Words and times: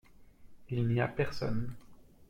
Il 0.71 0.87
n’y 0.87 0.99
a 0.99 1.07
personne. 1.07 1.75